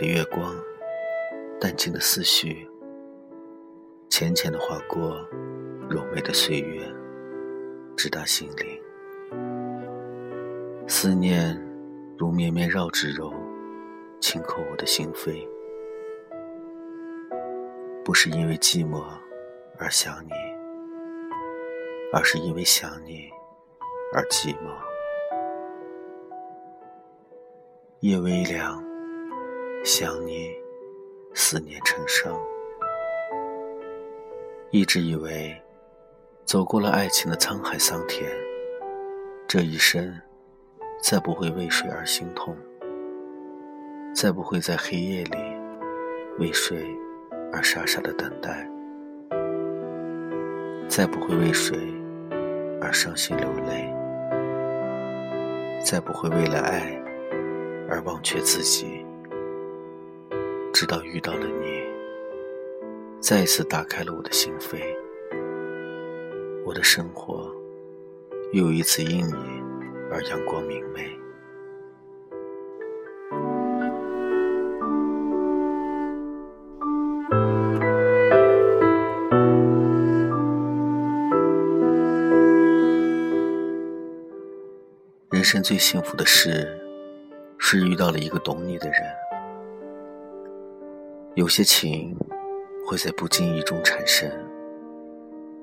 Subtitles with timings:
[0.00, 0.56] 的月光，
[1.60, 2.66] 淡静的思绪，
[4.08, 5.20] 浅浅的划过
[5.90, 6.90] 柔美的岁月，
[7.98, 8.82] 直达心灵。
[10.88, 11.54] 思念
[12.16, 13.30] 如绵绵绕指柔，
[14.20, 15.46] 轻扣我的心扉。
[18.02, 19.04] 不是因为寂寞
[19.76, 20.32] 而想你，
[22.10, 23.28] 而是因为想你
[24.14, 24.70] 而寂寞。
[28.00, 28.89] 夜微凉。
[29.82, 30.50] 想你，
[31.32, 32.38] 思念成伤。
[34.70, 35.58] 一直以为，
[36.44, 38.30] 走过了爱情的沧海桑田，
[39.48, 40.14] 这一生
[41.02, 42.54] 再不会为谁而心痛，
[44.14, 45.38] 再不会在黑夜里
[46.38, 46.86] 为谁
[47.50, 48.68] 而傻傻的等待，
[50.88, 51.74] 再不会为谁
[52.82, 53.90] 而伤心流泪，
[55.82, 57.02] 再不会为了爱
[57.88, 59.06] 而忘却自己。
[60.80, 61.82] 直到遇到了你，
[63.20, 64.78] 再一次打开了我的心扉，
[66.64, 67.54] 我的生活
[68.54, 69.34] 又一次因你
[70.10, 71.02] 而阳光明媚。
[85.30, 86.66] 人生最幸福的事，
[87.58, 89.29] 是遇到了一个懂你的人。
[91.36, 92.16] 有些情
[92.84, 94.28] 会在不经意中产生，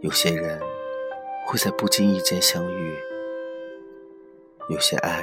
[0.00, 0.58] 有些人
[1.46, 2.96] 会在不经意间相遇，
[4.70, 5.22] 有些爱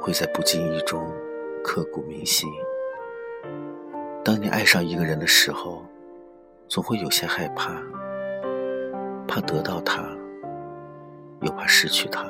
[0.00, 1.12] 会在不经意中
[1.64, 2.48] 刻骨铭心。
[4.24, 5.84] 当你爱上一个人的时候，
[6.68, 7.82] 总会有些害怕，
[9.26, 10.16] 怕得到他，
[11.40, 12.24] 又怕失去他。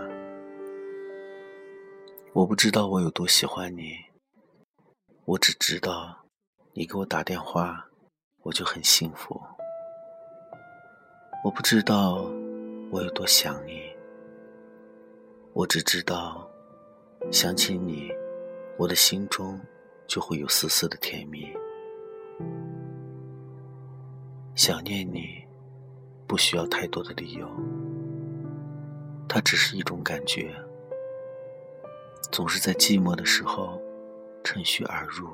[2.32, 3.92] 我不知道我有多喜欢你，
[5.26, 6.21] 我只知道。
[6.74, 7.86] 你给我打电话，
[8.44, 9.38] 我就很幸福。
[11.44, 12.22] 我不知道
[12.90, 13.82] 我有多想你，
[15.52, 16.50] 我只知道
[17.30, 18.10] 想起你，
[18.78, 19.60] 我的心中
[20.06, 21.46] 就会有丝丝的甜蜜。
[24.54, 25.46] 想念你，
[26.26, 27.46] 不需要太多的理由，
[29.28, 30.54] 它只是一种感觉，
[32.30, 33.78] 总是在寂寞的时候
[34.42, 35.28] 趁虚而入。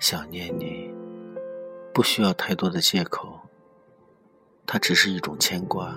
[0.00, 0.90] 想念你，
[1.92, 3.38] 不需要太多的借口。
[4.66, 5.94] 它只是一种牵挂，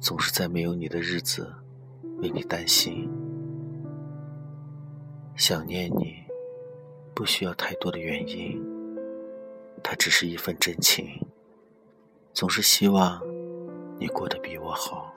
[0.00, 1.48] 总是在没有你的日子
[2.20, 3.08] 为你担心。
[5.36, 6.16] 想念你，
[7.14, 8.60] 不需要太多的原因。
[9.80, 11.06] 它只是一份真情，
[12.34, 13.22] 总是希望
[13.96, 15.14] 你过得比我好。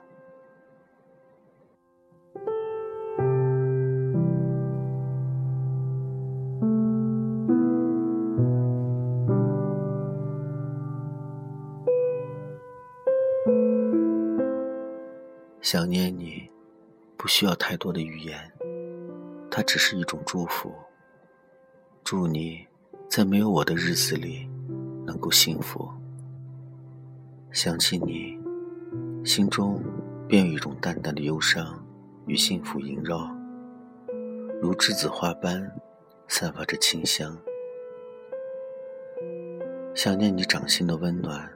[15.72, 16.50] 想念你，
[17.16, 18.38] 不需要太多的语言，
[19.50, 20.70] 它只是一种祝福。
[22.04, 22.66] 祝你
[23.08, 24.46] 在没有我的日子里
[25.06, 25.88] 能够幸福。
[27.52, 28.38] 想起你，
[29.24, 29.82] 心中
[30.28, 31.82] 便有一种淡淡的忧伤
[32.26, 33.34] 与幸福萦绕，
[34.60, 35.72] 如栀子花般
[36.28, 37.34] 散发着清香。
[39.94, 41.50] 想念你掌心的温暖，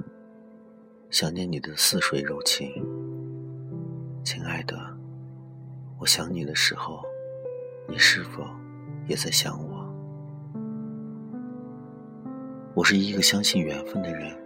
[1.11, 2.96] 想念你的似水柔情。
[4.27, 4.77] 亲爱的，
[6.01, 7.01] 我想你的时候，
[7.89, 8.45] 你是否
[9.07, 9.89] 也在想我？
[12.75, 14.37] 我是一个相信缘分的人，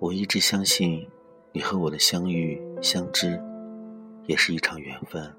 [0.00, 1.08] 我一直相信
[1.52, 3.40] 你和我的相遇相知，
[4.26, 5.32] 也是一场缘分。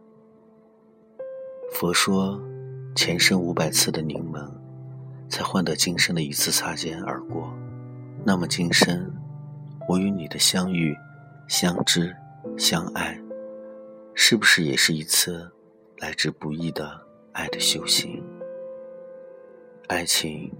[1.73, 2.41] 佛说，
[2.95, 4.49] 前生五百次的凝眸，
[5.27, 7.53] 才换得今生的一次擦肩而过。
[8.23, 9.13] 那么今生，
[9.89, 10.95] 我与你的相遇
[11.49, 12.15] 相知。
[12.57, 13.19] 相爱，
[14.13, 15.49] 是不是也是一次
[15.97, 17.01] 来之不易的
[17.31, 18.23] 爱的修行？
[19.87, 20.51] 爱情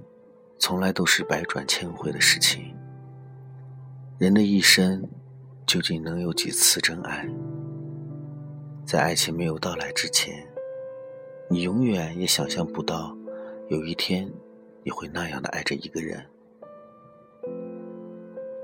[0.57, 2.75] 从来都是百转千回的事情。
[4.17, 5.07] 人的一生
[5.67, 7.29] 究竟能有几次真爱？
[8.85, 10.47] 在爱情没有到来之前，
[11.49, 13.15] 你永远也想象不到，
[13.67, 14.31] 有一天
[14.83, 16.25] 你会那样的爱着一个人。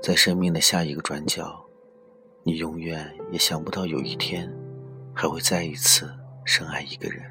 [0.02, 1.69] 在生命的下一个转角。
[2.42, 4.50] 你永远也想不到有一天，
[5.14, 6.10] 还会再一次
[6.44, 7.22] 深爱一个人。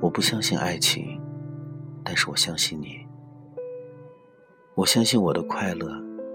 [0.00, 1.20] 我不相信爱情，
[2.04, 3.06] 但是我相信你。
[4.74, 5.88] 我相信我的快乐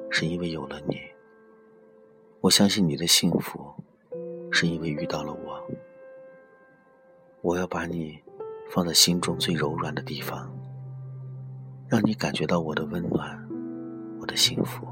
[0.09, 0.97] 是因为有了你。
[2.39, 3.59] 我相信你的幸福
[4.51, 5.61] 是因为遇到了我。
[7.41, 8.19] 我要把你
[8.69, 10.51] 放在心中最柔软的地方，
[11.87, 13.47] 让你感觉到我的温暖，
[14.19, 14.87] 我的幸福。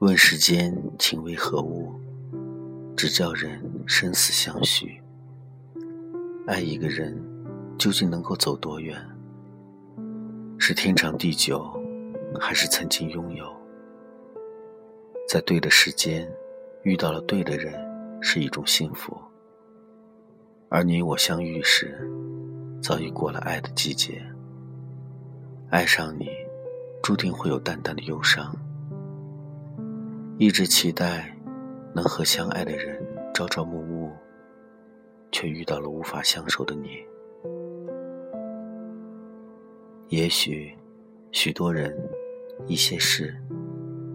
[0.00, 1.92] 问世间情为何物，
[2.96, 4.98] 只叫人生死相许。
[6.46, 7.22] 爱一个人，
[7.78, 8.98] 究竟能够走多远？
[10.58, 11.70] 是天长地久，
[12.40, 13.54] 还是曾经拥有？
[15.28, 16.26] 在对的时间
[16.82, 17.74] 遇到了对的人，
[18.22, 19.14] 是一种幸福。
[20.70, 22.10] 而你我相遇时，
[22.82, 24.22] 早已过了爱的季节。
[25.68, 26.30] 爱上你，
[27.02, 28.56] 注定会有淡淡的忧伤。
[30.42, 31.36] 一直期待
[31.94, 32.98] 能和相爱的人
[33.34, 34.10] 朝朝暮暮，
[35.30, 36.88] 却遇到了无法相守的你。
[40.08, 40.74] 也许，
[41.30, 41.94] 许多人、
[42.66, 43.36] 一些事，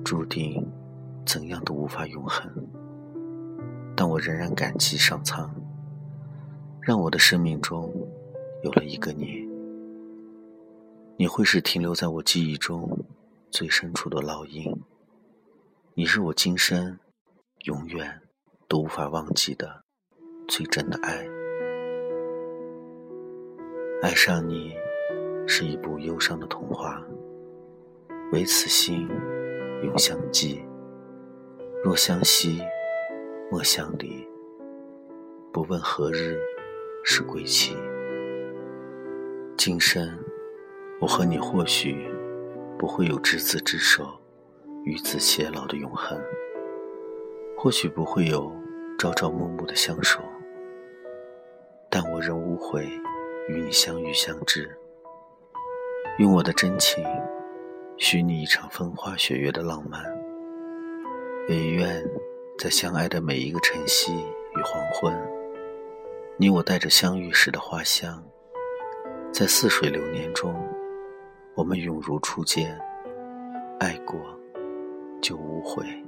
[0.03, 0.67] 注定
[1.27, 2.51] 怎样都无法永恒。
[3.95, 5.53] 但我仍然感激上苍，
[6.81, 7.93] 让我的生命中
[8.63, 9.47] 有了一个你。
[11.17, 12.97] 你会是停留在我记忆中
[13.51, 14.75] 最深处的烙印。
[15.97, 16.99] 你是我今生
[17.67, 18.21] 永远
[18.67, 19.85] 都无法忘记的
[20.45, 21.25] 最真的爱。
[24.01, 24.75] 爱上你
[25.47, 27.01] 是一部忧伤的童话，
[28.33, 29.07] 唯此心
[29.85, 30.61] 永相记。
[31.81, 32.61] 若相惜，
[33.49, 34.27] 莫相离。
[35.53, 36.37] 不问何日
[37.05, 37.73] 是归期。
[39.57, 40.19] 今生
[40.99, 42.05] 我和你或许
[42.77, 44.19] 不会有执子之手。
[44.85, 46.15] 与子偕老的永恒，
[47.57, 48.55] 或许不会有
[48.99, 50.21] 朝朝暮暮的相守，
[51.89, 52.87] 但我仍无悔
[53.49, 54.77] 与你相遇相知，
[56.19, 57.03] 用我的真情
[57.97, 60.03] 许你一场风花雪月的浪漫。
[61.49, 62.03] 也愿
[62.59, 65.15] 在相爱的每一个晨曦与黄昏，
[66.37, 68.23] 你我带着相遇时的花香，
[69.31, 70.55] 在似水流年中，
[71.55, 72.79] 我们永如初见，
[73.79, 74.19] 爱过。
[75.21, 76.04] 就无悔。